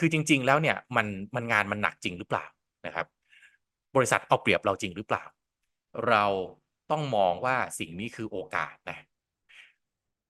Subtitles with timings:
[0.00, 1.06] คือจริง ๆ แล้วเนี่ยมัน
[1.36, 2.46] มันงานมันหนักจริงหรือเปล่า
[2.86, 3.06] นะครับ
[3.96, 5.24] บริษัทเอาเปรียบเราจริงหรือเปล่า
[6.08, 6.24] เรา
[6.90, 8.98] ต้องมองว่าสิ่งนี้คือโอกาสนะ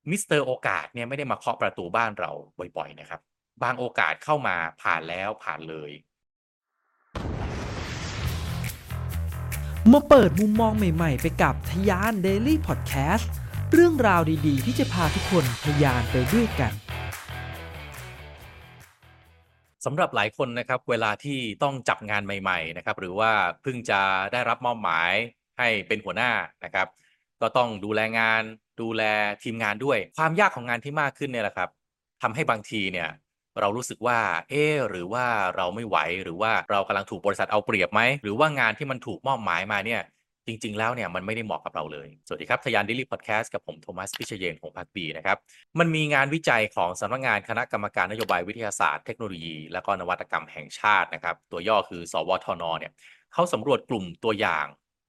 [0.09, 2.31] มิสเตอร์โอกาสเนี่ยไม่ได้มาเคาะประตูบ้านเรา
[2.77, 3.21] บ่อย ๆ นะครับ
[3.63, 5.91] บางโอกาสเข้ามาผ่านแล้วผ่านเลย
[9.91, 13.25] มาเปิดมุมมองใหม่ ๆ ไปกับทยาน Daily Podcast
[13.73, 16.73] เรื่องราวดี ๆ ที่จะพาทุกคนทยานไปด้วยกัน
[19.85, 23.99] สำหรับหลายคนนะครับเวลาที่ต้องจับงานใหม่ๆนะครับหรือว่าเพิ่งจะ
[24.33, 25.11] ได้รับมอบหมาย
[25.57, 26.31] ให้เป็นหัวหน้า
[26.65, 26.87] นะครับ
[27.41, 28.43] ก็ต้องดูแลงาน
[28.81, 29.03] ดูแล
[29.43, 31.69] ทีมงานด้วย ความยากของงานที่มากขึ้นเนี่ยแหละครับ
[32.21, 33.09] ทำให้บางทีเนี่ย
[33.59, 35.25] เรารู้สึกว่า เออหรือว่า
[35.55, 40.01] เราไม่ไหว หรือว่าเรากำลังถูกบริษัทเอาเปรียบไหม หรือว่างานที่มันถูกมอบหมายมาเนี่ย
[40.51, 45.37] จริง ๆ แล้วเนี่ยมันไม่ได้เหมาะกับเราเลย สวัสดีครับ ทยานดิลี่พอดแคสต์กับผมโทมัสพิเชยนของพักดีนะครับ
[45.79, 52.91] มันมีงานวิจัยของสำนักงานคณะกรรมการนโยบายวิทยาศาสตร์เทคโนโลยี และก็นวัตกรรมแห่งชาตินะครับ ตัวย่อคือ สวทนเนี่ย
[53.33, 54.65] เขาสำรวจกลุ่มตัวอย่าง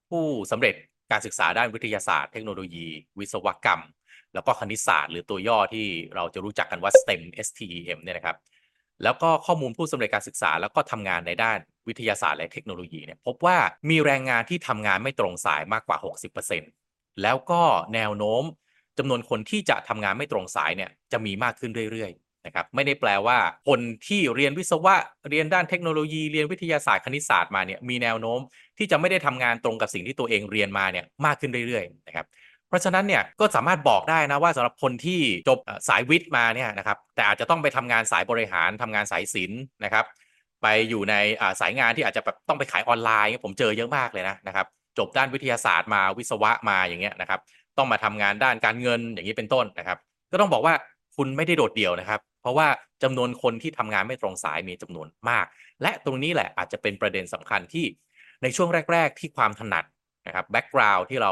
[0.09, 0.75] ผู้สำเร็จ
[1.11, 2.87] การศึกษาด้านวิทยาศาสตร์เทคโนโลยี
[3.19, 3.81] วิศวกรรม
[4.33, 8.37] แล้วก็คณิตศาสตร์ หรือตัวย่อที่เราจะรู้จักกันว่า STEM STEM เนี่ยนะครับ
[9.03, 13.57] แล้วก็ข้อมูลผู้สำเร็จการศึกษาแล้วก็ทำงานในด้าน วิทยาศาสตร์และเทคโนโลยีเนี่ยพบว่า
[13.89, 15.97] มีแรงงานที่ทำงานไม่ตรงสายมากกว่า
[16.59, 17.61] 60%แล้วก็
[17.95, 18.43] แนวโน้ม
[18.97, 24.95] จำนวนคนที่จะทำงานไม่ตรงสายเนี่ยจะมีมากขึ้นเรื่อยๆนะครับไม่ได้แปลว่า คนที่เรียนวิศวะ
[25.29, 28.39] เรียนด้านเทคโนโลยีเรียนวิทยาศาสตร์คณิตศาสตร์มาเนี่ยมีแนวโน้ม
[28.77, 32.25] ที่จะไม่ได้ทำงานตรงกับสิ่งที่ตัวเองเรียนมาเนี่ยมากขึ้นเรื่อยๆนะครับ
[32.67, 40.05] เพราะฉะนั้นเนี่ยก็สามารถบอกได้นะว่าสำหรับคนที่จบสายวิทย์มาเนี่ยนะครับแต่อาจจะต้องไปทำงานสายบริหารทำงานสายศิลป์นะครับ
[40.63, 41.15] ไปอยู่ใน
[41.61, 47.39] สายงานที่อาจจะแบบต้องไปขายออนไลน์ผมเจอเยอะมากเลยนะนะครับ จบด้านวิทยาศาสตร์มาวิศวะมาอย่างเงี้ยนะครับ
[47.77, 49.97] ต้องมาทำงานด้านการเงินอย่างนี้เป็นต้นนะครับ
[50.31, 50.73] ก็ต้องบอกว่า
[51.15, 52.67] คุณไม่ได้โดดเดี่ยวนะครับ เพราะว่า
[53.03, 55.45] จำนวนคนที่ทำงานไม่ตรงสายมีจำนวนมาก
[55.81, 57.85] และตรงนี้แหละอาจจะเป็นประเด็นสำคัญที่
[58.41, 59.85] ในช่วงแรก ๆ ที่ความถนัด
[60.27, 61.31] นะครับ background ที่เรา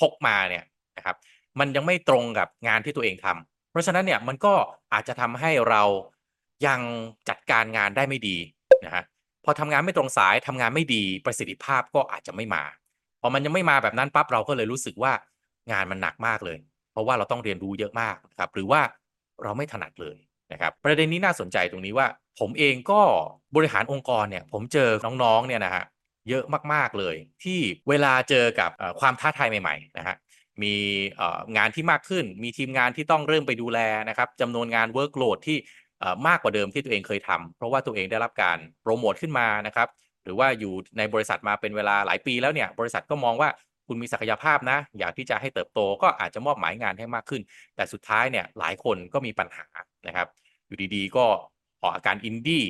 [0.00, 0.64] พกมาเนี่ย
[0.96, 1.16] นะครับ
[1.60, 4.54] มันยังไม่ตรงกับงานที่ตัวเองทำเพราะฉะนั้นเนี่ยมันก็
[4.92, 5.82] อาจจะทำให้เรา
[6.66, 6.80] ยัง
[7.28, 8.36] จัดการงานได้ไม่ดี
[8.84, 9.04] นะฮะ
[9.44, 12.64] พอทำงานไม่ตรงสายทำงานไม่ดีประสิทธิภาพก็อาจจะไม่มา
[13.20, 15.12] พอมันยังไม่มาแบบนั้นปั๊บเราก็เลยรู้สึกว่า
[15.72, 16.58] งานมันหนักมากเลย
[16.92, 18.80] เพราะว่าเราต้องเรียนรู้เยอะมากนะครับหรือว่า
[19.42, 20.16] เราไม่ถนัดเลย
[20.52, 22.06] นะครับประเด็นนี้น่าสนใจตรงนี้ว่า
[22.40, 23.00] ผมเองก็
[23.56, 24.90] บริหารองค์กรเนี่ยผมเจอ
[25.22, 25.84] น้องๆเนี่ยนะฮะ
[26.28, 30.16] เยอะมากๆเลย ที่เวลาเจอกับความท้าทายใหม่ๆนะฮะ
[30.62, 30.74] มี
[31.56, 33.78] งานที่มากขึ้น มีทีมงานที่ต้องเริ่มไปดูแล
[34.08, 35.58] นะครับจำนวนงาน workload ที่
[36.26, 39.88] มากกว่าเดิมที่ตัวเองเคยทำเพราะว่าตัวเองได้รับการโปรโมทขึ้นมานะครับ
[40.24, 43.48] หรือว่าอยู่ในบริษัทมาเป็นเวลาหลายปีแล้วเนี่ยบริษัทก็มองว่า
[43.86, 47.42] คุณมีศักยภาพนะ อยากที่จะให้เติบโตก็อาจจะมอบหมายงานให้มากขึ้น
[47.76, 49.66] แต่สุดท้ายเนี่ยหลายคนก็มีปัญหา
[50.06, 50.28] นะครับ
[50.66, 51.24] อยู่ดีๆ ก็
[51.82, 52.64] ออกอาการอินดี้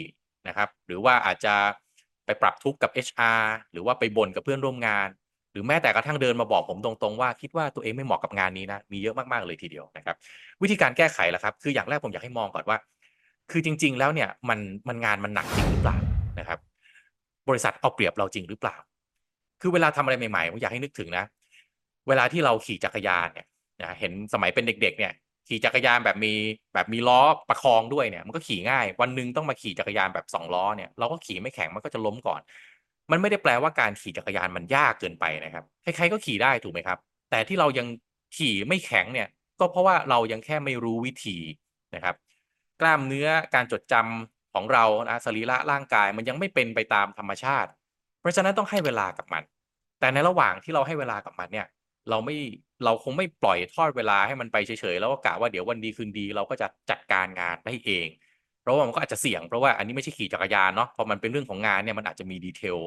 [0.48, 1.54] นะครับหรือว่าอาจจะ
[2.24, 3.42] ไปปรับทุกข์กับ HR
[3.72, 5.08] หรือว่าไปบ่นกับเพื่อนร่วมงาน
[5.52, 10.16] หรือแม้แต่กระทั่งเดินมาบอกผมตรงๆว่าคิดว่าตัวเองไม่เหมาะกับงานนี้นะมีเยอะมากๆเลยทีเดียวนะครับ
[10.62, 12.78] วิธีการแก้ไขล่ะครับ คืออย่างแรกผมอยากให้มองก่อนว่า
[13.50, 15.98] คือจริง ๆ แล้วเนี่ยมันมันงานมันหนักจริงหรือเปล่า
[16.38, 16.58] นะครับ
[17.48, 18.76] บริษัทเอาเปรียบเราจริงหรือเปล่า
[19.60, 21.24] คือเวลาทำอะไรใหม่ๆผมอยากให้นึกถึงนะ
[22.08, 23.46] เวลาที่เราขี่จักรยานเนี่ย
[23.82, 25.12] นะเห็นสมัยเป็นเด็ก ๆ เนี่ย
[25.48, 26.32] ขี่จักรยานแบบมี
[26.74, 32.40] แบบมีล้อประคองด้วยเนี่ย มันก็ขี่ง่าย วันหนึ่งต้องมาขี่จักรยานแบบสองล้อเนี่ยเราก็ขี่ไม่แข็งมันก็จะล้มก่อน
[33.10, 36.98] มันไม่ได้แปลว่าการขี่จักรยานมันยากเกินไปนะครับใครๆก็ขี่ได้ถูกไหมครับ
[37.30, 37.86] แต่ที่เรายัง
[38.36, 39.28] ขี่ไม่แข็งเนี่ย
[39.60, 41.36] ก็เพราะว่าเรายังแค่ไม่รู้วิธี
[41.94, 42.14] นะครับ
[42.80, 47.70] กล้ามเนื้อการจดจำของเรานะสรีระร่างกายมันยังไม่เป็นไปตามธรรมชาติ
[48.20, 49.42] เพราะฉะนั้นต้องให้เวลากับมัน
[50.00, 51.66] แต่ในระหว่างที่เราให้เวลากับมันเนี่ย
[52.10, 52.36] เราไม่
[52.84, 58.06] เราคงไม่ปล่อยทอดเวลาให้มันไปเฉยๆแล้วก็กะว่าเดี๋ยววันดีคืนดีเราก็จะจัดการงานได้เอง
[58.62, 62.78] เพราะว่ามันก็อาจจะเสี่ยงเพราะว่าอันนี้ไม่ใช่ขี่จักรยานเนาะพอมันเป็นเรื่องของงานเนี่ยมันอาจจะมีดีเทล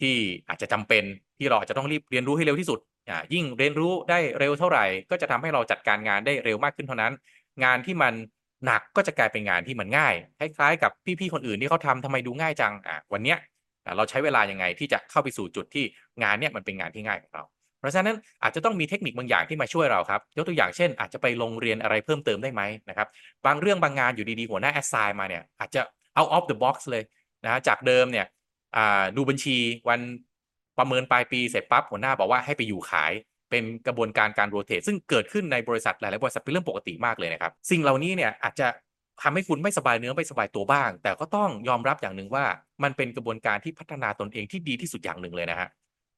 [0.00, 0.14] ที่
[0.48, 1.04] อาจจะจำเป็น
[1.38, 2.78] ที่เราอาจจะต้องรีบเรียนรู้ให้เร็วที่สุด
[3.10, 7.12] อ่ายิ่งเรียนรู้ได้เร็วเท่าไหร่ ก็จะทำให้เราจัดการงานได้เร็วมากขึ้นเท่านั้น
[7.64, 8.14] งานที่มัน
[8.66, 13.38] หนักก็จะกลายเป็นงานที่มันง่ายคล้ายๆกับพี่ๆคนอื่นที่เขาทำทำไมดูง่ายจังอะวันเนี้ย
[13.96, 15.84] เราใช้เวลายังไงที่จะเข้าไปสู่จุดที่
[16.22, 17.44] งานเนี่ยมันเป็นงานที่ง่ายของเรา
[17.80, 23.08] เพราะฉะนั้นอาจจะต้องมีเทคนิคบางอย่างที่มาช่วยเราครับ ยกตัวอย่างเช่น อาจจะไปลงเรียนอะไรเพิ่มเติมได้ไหมนะครับ
[23.46, 25.80] บางเรื่องบางงานอยู่ดีๆหัวหน้าแอสไซน์มาเนี่ยอาจจะ
[26.18, 27.02] out of the box เลย
[27.44, 28.26] นะจากเดิมเนี่ย
[29.16, 29.56] ดูบัญชี
[29.88, 30.00] วัน
[30.78, 33.12] ประเมินปลายปีเสร็จปั๊บหัวหน้าบอกว่าให้ไปอยู่ขาย
[33.50, 38.68] เป็นกระบวนการการโรเตทซึ่งเกิดขึ้นในบริษัทหลายๆบริษัทเป็นเรื่องปกติมากเลยนะครับ สิ่งเหล่านี้เนี่ยอาจจะ
[39.22, 42.44] ทำให้คุณไม่สบายเนื้อไม่สบายตัวบ้าง แต่ก็ต้องยอมรับอย่างหนึ่งว่า
[42.82, 45.68] มันเป็นกระบวนการที่พัฒนาตนเองที่ดีที่สุดอย่างหนึ่งเลยนะฮะ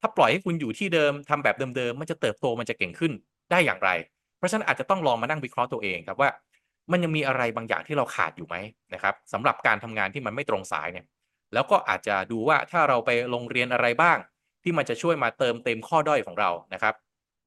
[0.01, 3.13] ถ้าปล่อยให้คุณอยู่ที่เดิมทำแบบเดิมๆมันจะเติบโตมันจะเก่งขึ้น
[3.51, 3.91] ได้อย่างไร
[4.39, 6.31] เพราะฉะนั้นอาจจะต้องลองมานั่งวิเคราะห์ตัวเองครับว่า
[6.93, 8.57] มันยังมีอะไรบางอย่างที่เราขาดอยู่ไหม
[8.95, 11.07] นะครับสำหรับการทำงานที่มันไม่ตรงสายเนี่ย
[11.55, 14.19] แล้วก็อาจจะดูว่าถ้าเราไปโรงเรียนอะไรบ้าง
[14.63, 16.95] ที่มันจะช่วยมาเติมเต็มข้อด้อยของเรานะครับ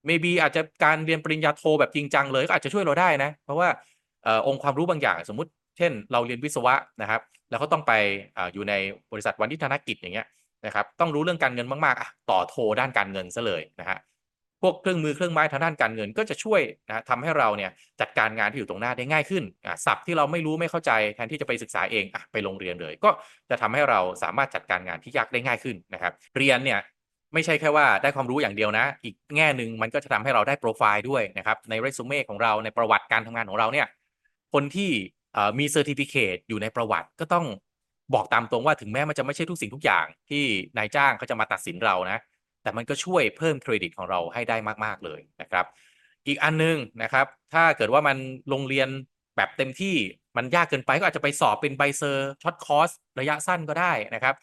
[0.07, 3.67] maybe อาจจะการเรียนปริญญาโทแบบจริงจังเลยก็อาจจะช่วยเราได้นะ เพราะว่า
[4.47, 7.93] องค์ความรู้บางอย่างสมมุติ เช่น เราเรียนวิศวะนะครับ แล้วก็ต้องไป
[8.37, 8.73] ออยู่ใน
[9.11, 10.27] บริษัทวันทิธนกิจอย่างเงี้ย
[10.65, 13.99] นะครับ ต้องรู้เรื่องการเงินมากๆต่อโทด้านการเงินซะเลยนะฮะ
[14.61, 17.71] พวกเครื่องมือเครื่องไม้ทางด้านการเงินก็จะช่วยนะทำให้เราเนี่ย
[18.01, 19.43] จัดการงานที่อยู่ตรงหน้าได้ง่ายขึ้น
[19.85, 23.09] ศัพท์ที่เราไม่รู้ไม่เข้าใจแทนที่จะไปศึกษาเองก็ไปลงเรียนเลย ก็
[23.49, 26.79] จะทำให้เราสามารถจัดการงานที่ยากได้ง่ายขึ้นนะครับ เรียนเนี่ย
[27.33, 33.87] ไม่ใช่แค่ว่าได้ความรู้อย่างเดียวนะ อีกแง่หนึ่งมันก็จะทำให้เราได้โปรไฟล์ด้วยนะครับ ในเรซูเม่ของเราในประวัติการทำงานของเราเนี่ย
[34.53, 34.91] คนที่
[35.59, 37.45] มี certificate อยู่ในประวัติก็ต้อง
[38.13, 40.43] บอกตามตรงว่าถึงแม้มันจะไม่ใช่ทุกสิ่งทุกอย่างที่
[40.77, 42.19] นายจ้างเขาจะมาตัดสินเรานะ
[42.63, 45.65] แต่มันก็ช่วยเพิ่มเครดิตของเราให้ได้มาก ๆ เลยนะครับ
[46.27, 48.17] อีกอันหนึงนะครับ ถ้าเกิดว่ามัน
[48.49, 48.89] ลงเรียน
[49.35, 49.95] แบบเต็มที่
[50.37, 54.35] มันยากเกินไปก็อาจจะไปสอบเป็นใบ cert short course ระยะสั้นก็ได้นะครับ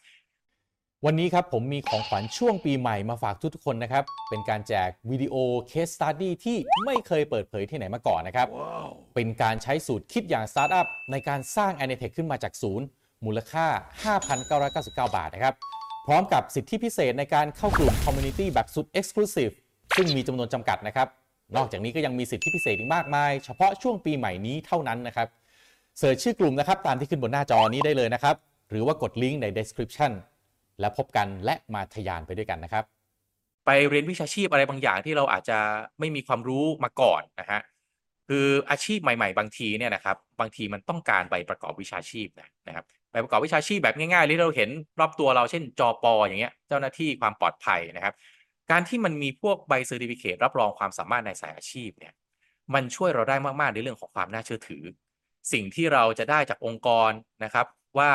[1.05, 5.35] วันนี้ครับผมมีของขวัญช่วงปีใหม่มาฝากทุกๆคนนะครับ เป็นการแจกวิดีโอ
[5.71, 8.47] Case Study ที่ไม่เคยเปิดเผยที่ไหนมาก่อนนะครับ
[9.15, 12.85] เป็นการใช้สูตรคิดอย่างสตาร์ทอัพในการสร้าง a n i t e c h ขึ้นมาจากศูนย์
[13.25, 13.67] มูลค่า
[14.49, 15.55] 5,999 บาทนะครับ
[16.07, 19.53] พร้อมกับสิทธิพิเศษในการเข้ากลุ่ม Community แบบสุด Exclusive
[19.95, 21.07] ซึ่งมีจำนวนจำกัดนะครับ
[21.55, 25.27] นอกจากนี้ก็ยังมีสิทธิพิเศษอีกมากมาย เฉพาะช่วงปีใหม่นี้เท่านั้นนะครับ
[25.99, 28.35] เสิร์ชชื่อกลุ่มนะครับตามที่ขึ้นบนหน้าจอนี้ได้เลยนะครับ
[28.69, 30.13] หรือว่ากดลิงก์ใน description
[30.79, 32.83] แล้วพบกันและมาทะยานไปด้วยกันนะครับ
[33.65, 35.57] ไปเรียนวิชาชีพอะไรบางอย่างที่เราอาจจะ
[35.99, 37.61] ไม่มีความรู้มาก่อนนะฮะ
[38.27, 48.13] คืออาชีพใหม่ ๆ บางทีเนี่ยนะครับบางทีมันต้องการใบประกอบวิชาชีพนะนะครับใบประกอบวิชาชีพแบบง่ายๆที่เราเห็นรอบตัวเราเช่นจอปออย่างเงี้ยเจ้าหน้าที่ความปลอดภัยนะครับ
[48.71, 52.13] การที่มันมีพวกใบเซอร์ติฟิเคตรับรองความสามารถในสายอาชีพเนี่ย
[52.73, 54.83] มันช่วยเราได้มากๆในเรื่องของความน่าเชื่อถือ
[55.53, 57.11] สิ่งที่เราจะได้จากองค์กร
[57.43, 57.67] นะครับ
[57.97, 58.11] ว่า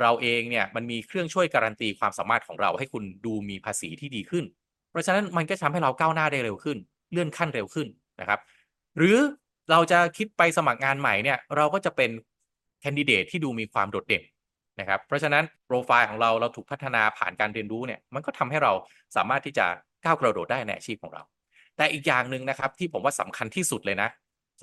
[0.00, 4.44] เราเองเนี่ยมันมีเครื่องช่วยการันตีความสามารถของเราให้คุณดูมีภาษีที่ดีขึ้น
[4.90, 6.78] เพราะฉะนั้นมันก็ทำให้เราก้าวหน้าได้เร็วขึ้น
[7.12, 7.86] เลื่อนขั้นเร็วขึ้น
[8.20, 8.40] นะครับ
[8.98, 9.18] หรือ
[9.70, 12.10] เราจะคิดไปสมัครงานใหม่เนี่ยเราก็จะเป็น
[12.80, 14.22] แคนดิเดตที่ดูมีความโดดเด่น
[14.80, 18.72] นะครับ เพราะฉะนั้นโปรไฟล์ของเราเราถูกพัฒนาผ่านการเรียนรู้เนี่ยมันก็ทำให้เรา
[19.16, 19.66] สามารถที่จะ
[20.04, 21.22] ก้าวกระโดดได้ในอาชีพของเรา
[21.76, 24.08] แต่อีกอย่างหนึ่งนะครับที่ผมว่าสำคัญที่สุดเลยนะ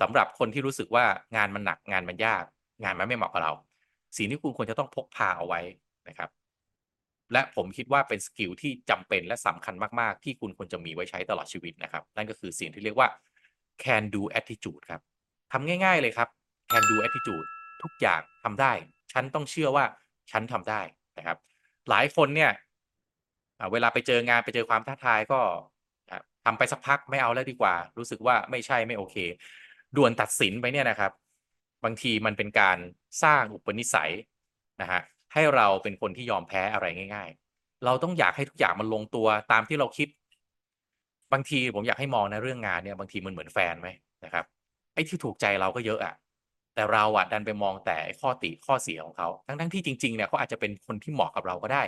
[0.00, 1.04] สำหรับคนที่รู้สึกว่า
[1.36, 2.44] งานมันหนักงานมันยาก
[2.82, 3.52] งานมันไม่เหมาะกับเรา
[4.16, 5.60] สิ่งที่คุณควรจะต้องพกพาเอาไว้
[6.08, 6.30] นะครับ
[7.32, 13.08] และผมคิดว่าเป็นสกิลที่จำเป็นและสำคัญมาก ๆ ที่คุณควรจะมีไว้ใช้ตลอดชีวิตนะครับ นั่นก็คือสิ่งที่เรียกว่า
[13.84, 15.02] can do attitude ครับ
[15.52, 16.28] ทำง่าย ๆ เลยครับ
[16.70, 17.46] can do attitude
[17.82, 18.72] ทุกอย่างทำได้
[19.12, 19.84] ฉันต้องเชื่อว่า
[20.30, 20.80] ฉันทำได้
[21.18, 21.38] นะครับ
[21.90, 22.50] หลายคนเนี่ย
[23.72, 25.40] เวลาไปเจองานไปเจอความท้าทายก็
[26.10, 29.16] อะทำไปสักพักไม่เอาแล้วดีกว่า รู้สึกว่าไม่ใช่ไม่โอเค
[29.96, 31.12] ด่วนตัดสินไปเนี่ยนะครับ
[31.84, 32.78] บางทีมันเป็นการ
[33.22, 34.12] สร้างอุปนิสัย
[34.80, 35.00] นะฮะ
[35.32, 40.08] ให้เราเป็นคนที่ยอมแพ้อะไรง่าย ๆ เราต้องอยากให้ทุกอย่างมันลงตัวตามที่เราคิด
[41.32, 43.88] บางทีผมอยากให้มองในะเรื่องงานเนี่ยบางทีมันเหมือนแฟนไหม
[44.24, 44.44] นะครับ
[44.94, 46.14] ไอ้ที่ถูกใจเราก็เยอะอะ
[46.74, 51.82] แต่เราอะดันไปมองแต่ข้อติข้อเสียของเขาทั้งๆที่จริงๆเนี่ยเขาอาจจะเป็นคนที่เหมาะกับเราก็ได้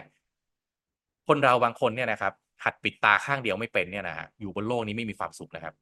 [1.28, 2.32] คนเราบางคนเนี่ยนะครับ
[2.64, 5.74] หัดปิดตาข้างเดียวไม่เป็นเนี่ยนะฮะอยู่บนโลกนี้ไม่มีความสุขนะครับ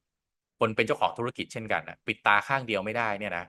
[0.59, 3.45] คนเป็นเจ้าของธุรกิจเช่นกันนะปิดตาข้างเดียวไม่ได้เนี่ยนะ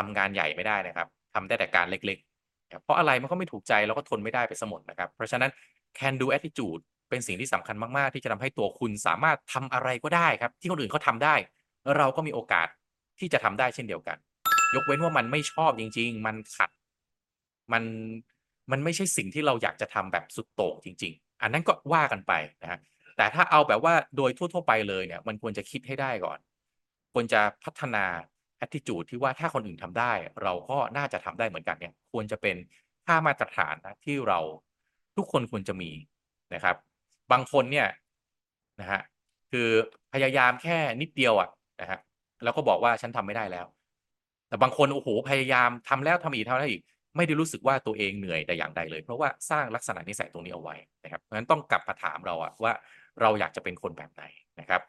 [0.00, 5.50] ทำงานใหญ่ไม่ได้นะครับทำได้แต่การเล็กๆ เพราะอะไรมันก็ไม่ถูกใจเราก็ทนไม่ได้ไปสมดนะครับ เพราะฉะนั้น
[5.98, 11.34] can do attitude เป็นสิ่งที่สำคัญมากๆ ที่จะทำให้ตัวคุณสามารถทำอะไรก็ได้ครับ ที่คนอื่นเขาทำได้
[11.96, 12.68] เราก็มีโอกาส
[13.18, 14.16] ที่จะทำได้เช่นเดียวกัน
[14.74, 16.70] ยกเว้นว่ามันไม่ชอบจริง ๆ มันขัด
[17.72, 17.84] มัน
[18.70, 22.32] มันไม่ใช่สิ่งที่เราอยากจะทำแบบสุดโต่งจริง ๆ อันนั้นก็ว่ากันไป
[22.62, 22.78] นะฮะ
[23.16, 26.38] แต่ถ้าเอาแบบว่าโดยทั่ว ๆ ไปเลยเนี่ย มันควรจะคิดให้ได้ก่อน
[27.12, 28.04] ควรจะพัฒนา
[28.64, 30.12] attitude ที่ว่าถ้าคนอื่นทำได้
[30.42, 32.56] เราก็น่าจะทำได้เหมือนกันเนี่ยควรจะเป็น
[33.06, 34.38] ค่ามาตรฐานนะที่เรา
[35.16, 35.90] ทุกคนควรจะมี
[36.54, 36.76] นะครับ
[37.32, 37.88] บางคนเนี่ย
[38.80, 39.00] นะฮะ
[39.50, 39.68] คือ
[40.12, 41.50] พยายามแค่นิดเดียวอะ
[41.80, 42.00] นะฮะ
[42.42, 43.66] แล้วก็บอกว่าฉันทำไม่ได้แล้ว
[44.48, 46.82] แต่บางคนโอ้โหพยายามทำแล้วทำอีกทำแล้วอีก
[47.16, 52.72] ไม่ได้รู้สึกว่าตัวเองเหนื่อยแต่อย่างใดเลย เพราะว่าสร้างลักษณะนิสัยตรงนี้เอาไว้นะครับเพราะฉะนั้นต้องกลับมาถามเราอะว่า
[53.20, 54.24] เราอยากจะเป็นคนแบบไหน
[54.60, 54.82] นะครับ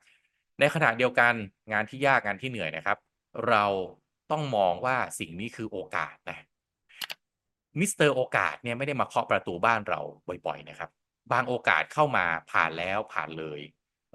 [0.59, 1.33] ในขณะเดียวกัน
[1.71, 2.97] งานที่ยากงานที่เหนื่อยนะครับ
[3.49, 3.65] เรา
[4.31, 6.37] ต้องมองว่าสิ่งนี้คือโอกาสนะ
[7.79, 9.99] มิสเตอร์โอกาสเนี่ยไม่ได้มาเคาะประตูบ้านเรา
[10.47, 10.89] บ่อยๆนะครับ
[11.31, 13.59] บางโอกาสเข้ามาผ่านแล้วผ่านเลย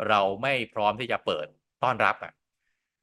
[0.09, 1.47] เราไม่พร้อมที่จะเปิด
[1.83, 2.33] ต้อนรับอะ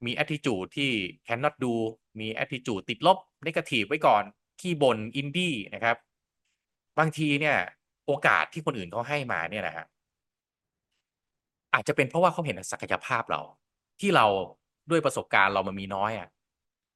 [0.06, 0.92] มี attitude ที่
[1.28, 1.74] cannot do
[2.20, 3.18] มี attitude ติดลบ
[3.48, 4.24] negative ไว้ก่อน
[4.62, 5.98] ขี้บ่นอินดี้นะครับ
[7.00, 7.58] บางทีเนี่ย
[8.06, 9.86] โอกาสที่คนอื่นเขาให้มาเนี่ยนะฮะ
[11.74, 13.42] อาจจะเป็นเพราะว่าเขาเห็นศักยภาพเรา
[14.00, 14.26] ที่เรา
[14.92, 16.28] ด้วยประสบการณ์เรามันมีน้อยอะ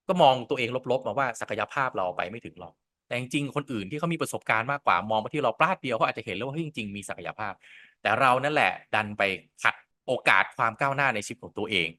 [0.08, 2.74] ก็มองตัวเองลบๆมาว่าศักยภาพเราไปไม่ถึงหรอก
[3.08, 7.54] แต่จริงๆคนอื่นที่เขามีประสบการณ์มากกว่ามองมาที่เราปลาดเดียวเขาอาจจะเห็นแล้วว่าเฮ้ยจริงๆมีศักยภาพ
[8.02, 9.24] แต่เรานั่นแหละ ดันไป
[9.64, 9.76] ขัด
[10.08, 11.90] โอกาสความก้าวหน้าในชีวิตของตัวเอง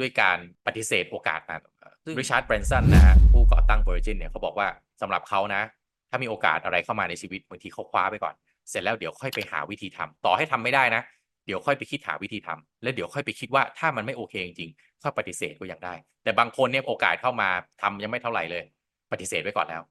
[0.00, 1.62] ด้วยการปฏิเสธโอกาสนั้น
[2.04, 4.68] ซึ่งริชาร์ดแบรนสันนะฮะผู้ก่อตั้ง Virgin เนี่ยเขาบอกว่า
[5.00, 5.62] สำหรับเขานะ
[6.10, 8.34] ถ้ามีโอกาสอะไรเข้ามาในชีวิตบางทีเขาคว้าไปก่อน
[8.70, 11.02] เสร็จแล้วเดี๋ยวค่อยไปหาวิธีทำต่อให้ทำไม่ได้นะ
[11.46, 14.70] เดี๋ยวค่อยไปคิดหาวิธีทำแล้วเดี๋ยวค่อยไปคิดว่าถ้ามันไม่โอเคจริง
[15.04, 15.94] ๆค่อยปฏิเสธก็ยังได้
[16.24, 17.48] แต่บางคนเนี่ยโอกาสเข้ามา
[17.82, 18.64] ทำยังไม่เท่าไหร่เลย
[19.12, 19.82] ปฏิเสธไว้ก่อนแล้ว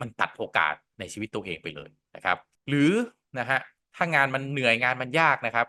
[0.00, 2.38] มันตัดโอกาสในชีวิตตัวเองไปเลยนะครับ
[2.68, 2.92] หรือ
[3.38, 3.60] นะฮะ
[3.96, 5.66] ถ้างานมันเหนื่อยงานมันยากนะครับ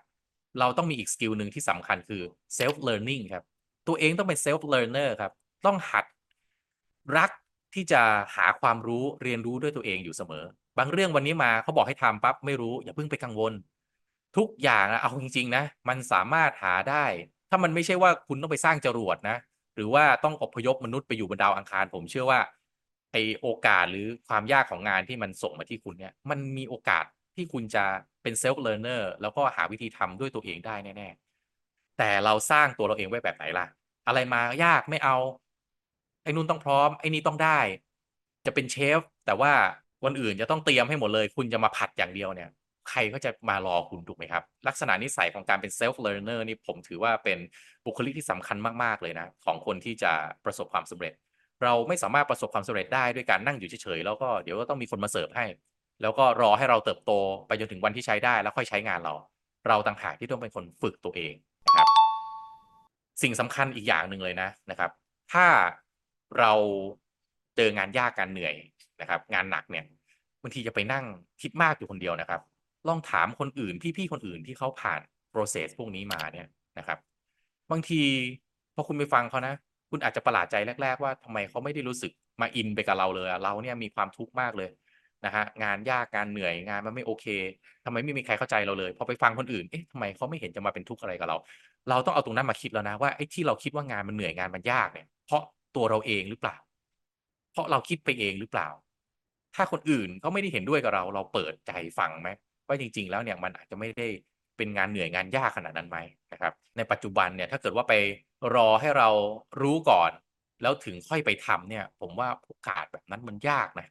[0.60, 2.22] เราต้องมีอีกสกิลหนึ่งที่สำคัญคือ
[2.58, 3.44] self learning ครับ
[3.88, 5.32] ตัวเองต้องเป็น self learner ครับ
[5.66, 6.06] ต้องหัด
[7.18, 7.32] รัก
[7.74, 8.02] ที่จะ
[8.36, 10.46] หาความรู้เรียนรู้ด้วยตัวเองอยู่เสมอ
[10.78, 13.54] บางเรื่องวันนี้มาเขาบอกให้ทำปั๊บไม่รู้อย่าเพิ่งไปกังวล
[14.38, 17.06] ทุกอย่างนะเอาจริงๆนะ มันสามารถหาได้
[17.56, 19.38] ถ้ามันไม่ใช่ว่าคุณต้องไปสร้างจรวดนะ
[19.76, 22.40] หรือว่าต้องอพยพมนุษย์ไปอยู่บนดาวอังคาร ผมเชื่อว่า
[23.12, 27.06] ไอโอกาสหรือความยากของงานที่มันส่งมาที่คุณเนี่ยมันมีโอกาส
[27.36, 27.84] ที่คุณจะ
[28.24, 33.66] เป็น self-learner แล้วก็หาวิธีทำด้วยตัวเองได้แน่ๆแต่เราสร้างตัวเราเองไว้แบบไหนล่ะ
[34.08, 35.16] อะไรมายากไม่เอา
[36.24, 37.60] ไอ้นู่นต้องพร้อมไอ้นี่ต้องได้
[38.46, 39.52] จะเป็นเชฟ แต่ว่า
[40.04, 42.50] คนอื่นจะต้องเตรียมให้หมดเลย คุณจะมาผัดอย่างเดียวเนี่ย
[42.90, 47.40] ใครก็จะมารอคุณถูกไหมครับ ลักษณะนิสัยของการเป็น self-learner นี่ผมถือว่าเป็น
[47.86, 50.12] บุคลิกที่สำคัญมาก ๆ เลยนะ ของคนที่จะ
[50.46, 51.14] ประสบความสำเร็จ
[51.64, 55.46] เราไม่สามารถประสบความสำเร็จได้ด้วยการนั่งอยู่เฉยๆแล้วก็เดี๋ยวก็ต้องมีคนมาเสิร์ฟให้
[56.02, 57.12] แล้วก็รอให้เราเติบโต
[57.48, 59.14] ไปจนถึงวันที่ใช้ได้แล้วค่อยใช้งานเรา
[59.68, 61.34] เราต่างหากที่ต้องเป็นคนฝึกตัวเอง
[61.66, 61.88] นะครับ
[63.22, 64.92] สิ่งสำคัญอีกอย่างหนึ่งเลยนะนะครับ
[65.34, 65.46] ถ้า
[66.40, 66.54] เรา
[67.56, 68.56] เจองานยากการเหนื่อย
[69.02, 69.86] นะครับ งานหนักเนี่ย
[70.42, 71.06] บางทีจะไปนั่ง
[71.42, 72.42] คิดมากอยู่คนเดียวนะครับ
[72.88, 75.02] ลองถามคนอื่นพี่ๆคนอื่นที่เขาผ่าน
[75.34, 76.48] process พวกนี้มาเนี่ย
[76.80, 76.98] นะครับ
[77.72, 78.02] บางที
[78.76, 79.54] พอคุณไปฟังเขานะ
[79.90, 82.12] คุณอาจจะประหลาดใจแรก ๆ ว่าทำไมเขาไม่ได้รู้สึก
[82.42, 84.70] มาอินไปกับเราเลยเราเนี่ยมีความทุกข์มากเลย
[85.26, 87.26] นะฮะงานยากงานเหนื่อยงานมันไม่โอเค
[87.86, 91.38] ทำไมไม่มีใครเข้าใจเราเลย พอไปฟังคนอื่นเอ๊ะทำไมเขาไม่เห็นจะมาเป็นทุกข์อะไรกับเรา
[91.90, 95.42] เราต้องเอาตรงนั้นมาคิดแล้วนะว่าไอ้ที่เราคิดว่างานมันเหนื่อยงานมันยากเนี่ย เพราะ
[95.76, 96.58] ตัวเราเองหรือเปล่า
[97.52, 98.70] เพราะเราคิดไปเองหรือเปล่า
[99.56, 102.30] ถ้าคนอื่นเขาไม่ได้เห็นด้วยกับเรา เราเปิดใจฟังไหม
[102.74, 104.08] ว่าจริง ๆ แล้วเนี่ยมันอาจจะไม่ได้
[104.58, 105.98] เป็นงานเหนื่อยงานยากขนาดนั้นไหม
[106.34, 107.94] นะครับในปัจจุบันเนี่ยถ้าเกิดว่าไป
[108.56, 109.10] รอให้เรา
[109.62, 110.12] รู้ก่อน
[110.62, 113.88] แล้วถึงค่อยไปทำเนี่ยผมว่าโอกาสแบบนั้นมันยากนะ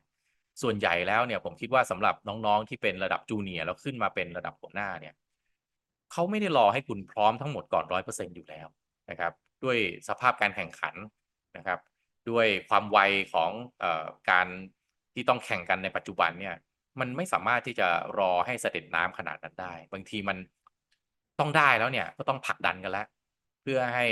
[0.62, 5.14] ส่วนใหญ่แล้วเนี่ยผมคิดว่าสำหรับน้องๆที่เป็นระดับจูเนียร์แล้วขึ้นมาเป็นระดับหัวหน้าเนี่ย
[6.12, 8.66] เขาไม่ได้รอให้คุณพร้อมทั้งหมดก่อนร้อยเปอร์เซ็นอยู่แล้ว
[9.10, 9.32] นะครับ
[9.64, 9.76] ด้วย
[10.08, 10.94] สภาพการแข่งขัน
[11.56, 11.78] นะครับ
[12.30, 12.98] ด้วยความไว
[13.32, 13.50] ของ
[13.82, 14.46] ออการ
[15.14, 16.54] ที่ต้องแข่งกันในปัจจุบันเนี่ย
[17.00, 20.36] มันไม่สามารถที่จะรอให้เสด็จน้ำขนาดนั้นได้ บางทีมัน
[21.40, 23.06] ต้องได้แล้วเนี่ยก็ต้องผลักดันกันแล้ว
[23.62, 24.06] เพื่อให้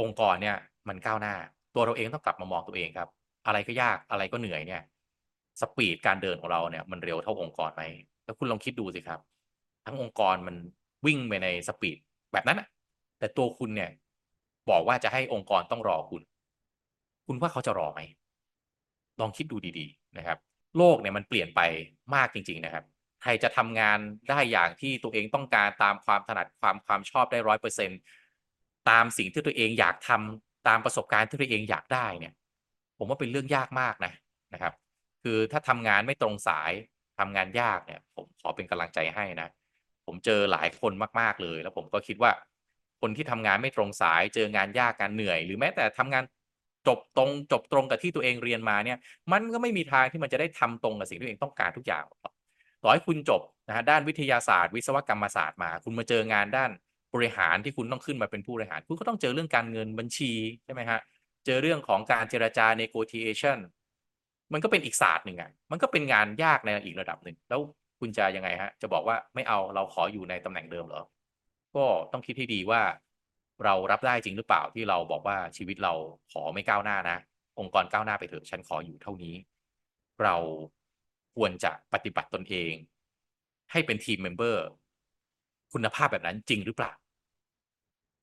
[0.00, 0.56] องค์กรเนี่ย
[0.88, 1.34] มันก้าวหน้า
[1.74, 3.08] ตัวเราเองต้องกลับมามองตัวเองครับ
[3.46, 4.82] อะไรก็ยากอะไรก็เหนื่อยเนี่ย
[5.60, 7.82] สปีดการเดินของเราเนี่ย มันเร็วเท่าองค์กรไหม
[8.24, 9.20] แล้วคุณลองคิดดูสิครับ
[9.84, 10.56] ทั้งองค์กรมัน
[11.06, 11.98] วิ่งไปในสปีด
[12.32, 12.68] แบบนั้นะ
[13.18, 13.90] แต่ตัวคุณเนี่ย
[14.70, 16.22] บอกว่าจะให้องค์กรต้องรอคุณ
[17.26, 18.00] คุณว่าเขาจะรอไหม
[19.20, 20.38] ลองคิดดูดี ๆ นะครับ
[20.76, 21.60] โลกเนี่ยมันเปลี่ยนไป
[22.14, 22.84] มากจริง ๆ นะครับ
[23.22, 23.98] ใครจะทำงาน
[24.30, 27.90] ได้อย่างที่ตัวเองต้องการตามความถนัดความความชอบได้ร้อยเปอร์เซ็น
[28.90, 32.34] ตามสิ่งที่ตัวเองอยากทำตามประสบการณ์ที่ตัวเองอยากได้เนี่ย
[32.98, 34.12] ผมว่าเป็นเรื่องยากมากนะ
[34.54, 34.74] นะครับ
[35.22, 36.72] คือถ้าทำงานไม่ตรงสาย
[37.18, 39.48] ทำงานยากเนี่ย ผมขอเป็นกำลังใจให้นะ
[40.06, 42.30] ผมเจอหลายคนมาก ๆเลย แล้วผมก็คิดว่า
[43.00, 46.24] คนที่ทำงานไม่ตรงสาย เจองานยากการเหนื่อย หรือแม้แต่ทำงาน
[46.88, 48.98] จบตรงจบตรงกับที่ตัวเองเรียนมาเนี่ย
[49.32, 52.04] มันก็ไม่มีทางที่มันจะได้ทำตรงกับสิ่งที่ตัวเองต้องการทุกอย่าง
[52.82, 56.70] ต่อให้คุณจบนะฮะด้านวิทยาศาสตร์ วิศวกรรมศาสตร์มา คุณมาเจองานด้าน
[57.14, 60.32] บริหารที่คุณต้องขึ้นมาเป็นผู้บริหาร คุณก็ต้องเจอเรื่องการเงินบัญชี
[60.64, 61.00] ใช่ไหมฮะ
[61.46, 63.58] เจอเรื่องของการเจรจา negotiation
[64.52, 67.60] มันก็เป็นอีกศาสตร์หนึ่งอะมันก็เป็นงานยากในอีกระดับหนึ่งแล้ว
[68.00, 71.02] คุณจะยังไงฮะ จะบอกว่าไม่เอาเราขออยู่ในตำแหน่งเดิมเหรอ
[71.76, 72.80] ก็ต้องคิดให้ดีว่า
[73.64, 75.92] เรารับได้จริงหรือเปล่าที่เราบอกว่าชีวิตเรา
[76.32, 77.18] ขอไม่ก้าวหน้านะ
[77.58, 79.34] องค์กรก้าวหน้าไปเถอะฉันขออยู่เท่านี้
[80.22, 80.36] เรา
[81.34, 82.72] ควรจะปฏิบัติตนเอง
[83.72, 84.64] ให้เป็น team member
[85.72, 86.92] คุณภาพแบบนั้นจริงหรือเปล่า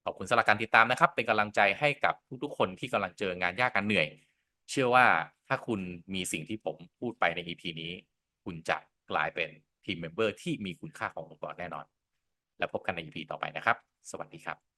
[0.04, 4.08] ขอบคุณสำหรับการติดตามนะครับ เป็นกำลังใจให้กับทุกๆ คนที่กำลังเจองานยากงานเหนื่อย
[4.70, 5.06] เชื่อว่า
[5.48, 5.80] ถ้าคุณ
[6.14, 7.92] มีสิ่งที่ผมพูดไปใน EP นี้
[8.44, 8.78] คุณจะ
[9.12, 9.50] กลายเป็น
[9.86, 11.86] team member ที่มีคุณค่าขององค์กรแน่นอน
[12.58, 13.78] แล้วพบกันใน EP ต่อไปนะครับ
[14.12, 14.75] สวัสดีครับ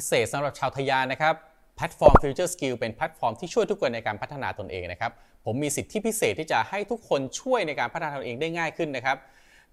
[0.00, 1.34] พิเศษสำหรับชาวทะยานนะครับ
[1.76, 5.12] แพลตฟอร์ม Future Skill เป็นแพลตฟอร์มที่ช่วยทุกคนในการพัฒนาตนเองนะครับ
[5.44, 9.16] ผมมีสิทธิพิเศษที่จะให้ทุกคนช่วยในการพัฒนาตนเองได้ง่ายขึ้นนะครับ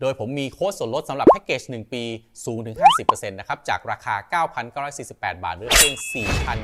[0.01, 2.03] โดยผมมีโค้ดส่วนลดสำหรับแพ็กเกจ 1 ปี
[2.45, 4.43] สูงถึง 50%นะครับจากราคา
[4.77, 5.95] 9,948 บาทหลือเพียง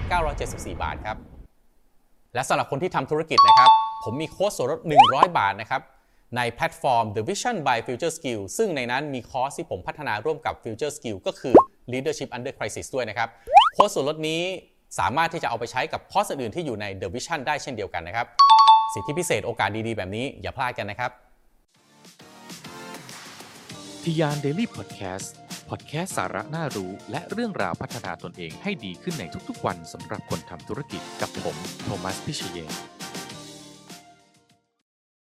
[0.07, 1.17] 4,974 บาทครับ
[2.33, 3.69] และสำหรับคนที่ทำธุรกิจนะครับ
[4.03, 4.79] ผมมีโค้ดส่วนลด
[5.09, 5.81] 100 บาทนะครับ
[6.37, 11.55] ในแพลตฟอร์ม The Vision by Future Skill ซึ่งในนั้นมีคอร์สที่ผมพัฒนาร่วมกับ Future Skill ก็คือ
[11.91, 13.29] Leadership Under Crisis ด้วยนะครับ
[13.73, 14.41] โค้ดส่วนลดนี้
[14.99, 18.25] สามารถที่จะเอาไปใช้กับคอร์สอื่นๆที่อยู่ใน The Vision ได้เช่นเดียวกันนะครับ
[18.93, 21.11] สิทธิพิเศษโอกาสดีๆ แบบนี้อย่าพลาดกันนะครับ
[24.03, 32.59] ทะยาน Daily Podcast พอดแคสต์สาระน่ารู้และเรื่องราวพัฒนาตนเองให้ดีขึ้นในทุกๆวันสำหรับคนทำธุรกิจกับผม โทมัส พิชเยนทร์